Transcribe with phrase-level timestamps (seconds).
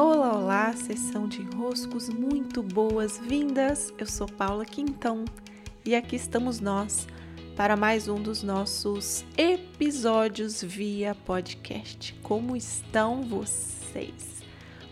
[0.00, 3.92] Olá, olá, sessão de enroscos muito boas-vindas.
[3.98, 5.24] Eu sou Paula Quintão
[5.84, 7.08] e aqui estamos nós
[7.56, 12.14] para mais um dos nossos episódios via podcast.
[12.22, 14.40] Como estão vocês?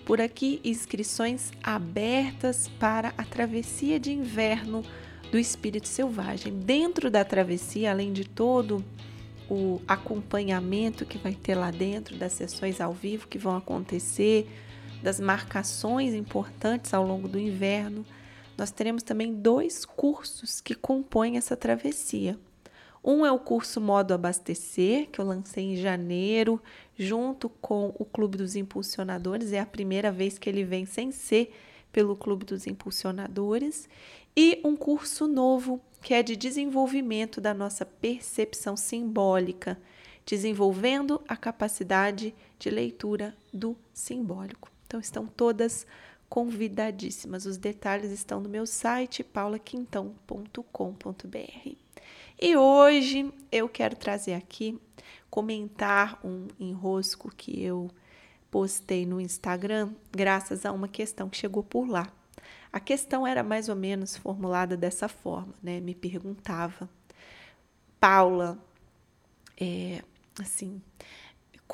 [0.04, 4.82] Por aqui, inscrições abertas para a travessia de inverno
[5.30, 6.52] do espírito selvagem.
[6.52, 8.84] Dentro da travessia, além de todo
[9.48, 14.48] o acompanhamento que vai ter lá dentro das sessões ao vivo que vão acontecer,
[15.07, 18.04] das marcações importantes ao longo do inverno,
[18.58, 22.36] nós teremos também dois cursos que compõem essa travessia.
[23.04, 26.61] Um é o curso Modo Abastecer, que eu lancei em janeiro,
[26.98, 29.53] junto com o Clube dos Impulsionadores.
[29.53, 31.54] É a primeira vez que ele vem sem ser
[31.93, 33.89] pelo Clube dos Impulsionadores.
[34.36, 39.78] E um curso novo, que é de desenvolvimento da nossa percepção simbólica,
[40.27, 44.75] desenvolvendo a capacidade de leitura do simbólico.
[44.86, 45.86] Então, estão todas
[46.28, 47.47] convidadíssimas.
[47.47, 51.77] Os detalhes estão no meu site paulaquintão.com.br.
[52.41, 54.79] E hoje eu quero trazer aqui,
[55.31, 57.91] comentar um enrosco que eu
[58.51, 62.12] postei no Instagram, graças a uma questão que chegou por lá.
[62.73, 65.81] A questão era mais ou menos formulada dessa forma, né?
[65.81, 66.89] Me perguntava,
[67.98, 68.59] Paula,
[69.59, 70.03] é,
[70.39, 70.81] assim,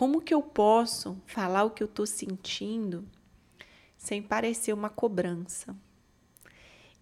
[0.03, 3.05] como que eu posso falar o que eu estou sentindo
[3.97, 5.77] sem parecer uma cobrança?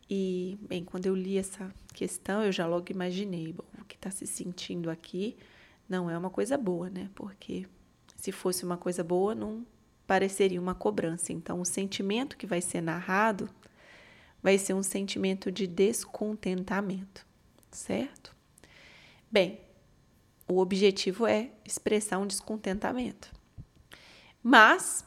[0.06, 4.10] E, bem, quando eu li essa questão, eu já logo imaginei, bom, o que está
[4.10, 5.34] se sentindo aqui
[5.88, 7.08] não é uma coisa boa, né?
[7.14, 7.66] Porque
[8.16, 9.66] se fosse uma coisa boa, não
[10.06, 11.32] pareceria uma cobrança.
[11.32, 13.48] Então, o sentimento que vai ser narrado
[14.42, 17.26] vai ser um sentimento de descontentamento,
[17.70, 18.36] certo?
[19.32, 19.58] Bem,
[20.50, 23.32] o objetivo é expressar um descontentamento.
[24.42, 25.04] Mas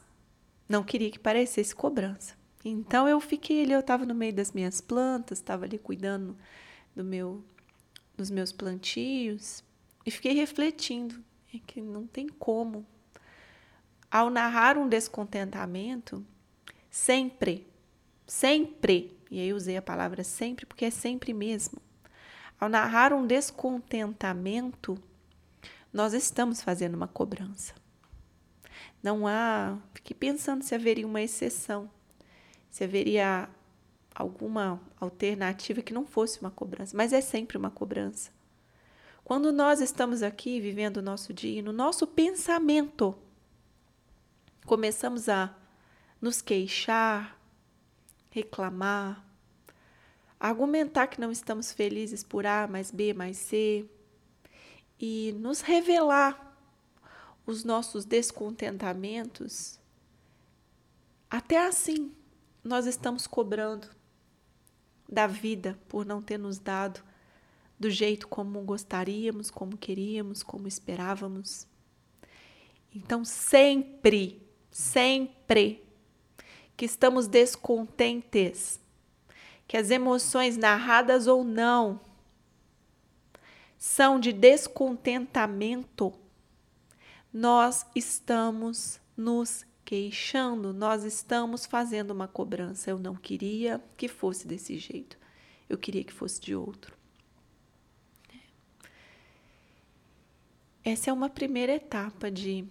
[0.68, 2.34] não queria que parecesse cobrança.
[2.64, 6.36] Então eu fiquei ali, eu estava no meio das minhas plantas, estava ali cuidando
[6.96, 7.44] do meu,
[8.16, 9.62] dos meus plantios
[10.06, 11.22] e fiquei refletindo
[11.52, 12.86] é que não tem como.
[14.10, 16.24] Ao narrar um descontentamento,
[16.90, 17.66] sempre,
[18.26, 21.80] sempre, e aí usei a palavra sempre porque é sempre mesmo.
[22.58, 24.96] Ao narrar um descontentamento,
[25.94, 27.72] nós estamos fazendo uma cobrança.
[29.02, 29.78] Não há.
[29.94, 31.88] Fiquei pensando se haveria uma exceção
[32.74, 33.48] se haveria
[34.12, 38.32] alguma alternativa que não fosse uma cobrança, mas é sempre uma cobrança.
[39.22, 43.16] Quando nós estamos aqui vivendo o nosso dia, no nosso pensamento,
[44.66, 45.54] começamos a
[46.20, 47.38] nos queixar,
[48.28, 49.24] reclamar,
[50.40, 53.88] argumentar que não estamos felizes por A mais B mais C
[54.98, 56.56] e nos revelar
[57.46, 59.78] os nossos descontentamentos,
[61.30, 62.12] até assim
[62.62, 63.88] nós estamos cobrando
[65.08, 67.02] da vida por não ter nos dado
[67.78, 71.66] do jeito como gostaríamos, como queríamos, como esperávamos.
[72.94, 74.40] Então, sempre,
[74.70, 75.84] sempre
[76.76, 78.80] que estamos descontentes,
[79.66, 82.00] que as emoções narradas ou não
[83.78, 86.12] são de descontentamento,
[87.32, 92.90] nós estamos nos queixando, nós estamos fazendo uma cobrança.
[92.90, 95.18] Eu não queria que fosse desse jeito.
[95.68, 96.96] Eu queria que fosse de outro.
[100.84, 102.66] Essa é uma primeira etapa de,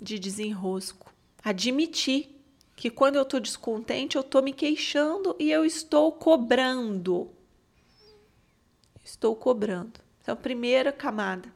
[0.00, 1.12] de desenrosco.
[1.42, 2.30] Admitir
[2.76, 7.30] que quando eu estou descontente, eu estou me queixando e eu estou cobrando.
[9.04, 10.00] Estou cobrando.
[10.20, 11.52] Então, a primeira camada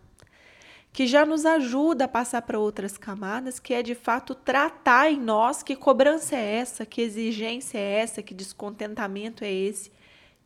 [0.92, 5.20] que já nos ajuda a passar para outras camadas, que é de fato tratar em
[5.20, 9.92] nós que cobrança é essa, que exigência é essa, que descontentamento é esse,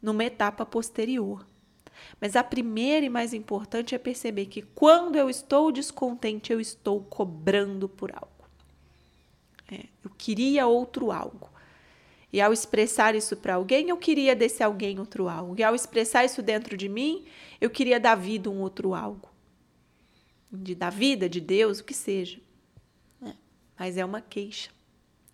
[0.00, 1.46] numa etapa posterior.
[2.20, 7.00] Mas a primeira e mais importante é perceber que quando eu estou descontente, eu estou
[7.02, 8.28] cobrando por algo.
[9.70, 11.48] É, eu queria outro algo.
[12.32, 15.54] E ao expressar isso para alguém, eu queria desse alguém outro algo.
[15.58, 17.26] E ao expressar isso dentro de mim,
[17.60, 19.32] eu queria da vida um outro algo
[20.52, 22.40] de, da vida, de Deus, o que seja.
[23.22, 23.32] É.
[23.78, 24.70] Mas é uma queixa,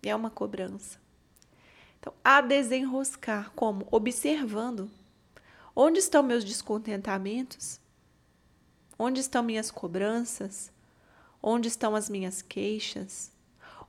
[0.01, 0.97] é uma cobrança.
[1.99, 3.85] Então, a desenroscar, como?
[3.91, 4.89] Observando.
[5.75, 7.79] Onde estão meus descontentamentos?
[8.97, 10.71] Onde estão minhas cobranças?
[11.43, 13.31] Onde estão as minhas queixas?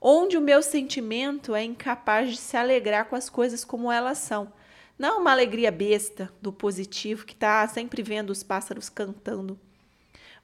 [0.00, 4.52] Onde o meu sentimento é incapaz de se alegrar com as coisas como elas são.
[4.98, 9.58] Não uma alegria besta do positivo que está sempre vendo os pássaros cantando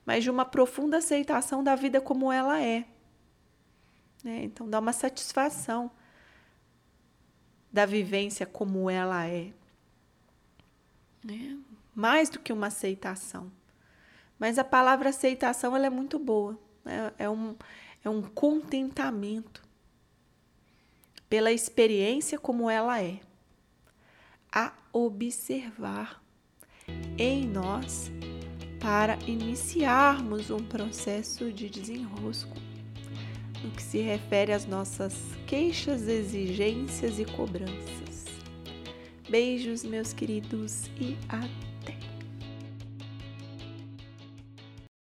[0.07, 2.85] mas de uma profunda aceitação da vida como ela é.
[4.23, 4.45] Né?
[4.45, 5.91] Então dá uma satisfação
[7.69, 9.51] da vivência como ela é.
[11.21, 11.57] Né?
[11.93, 13.51] Mais do que uma aceitação.
[14.39, 16.57] Mas a palavra aceitação ela é muito boa.
[16.85, 17.11] Né?
[17.17, 17.53] É, um,
[18.07, 19.61] é um contentamento
[21.29, 23.19] pela experiência como ela é.
[24.49, 26.23] A observar
[27.17, 28.09] em nós
[28.79, 32.55] para iniciarmos um processo de desenrosco
[33.61, 35.13] no que se refere às nossas
[35.45, 38.25] queixas, exigências e cobranças.
[39.29, 41.66] Beijos, meus queridos, e até!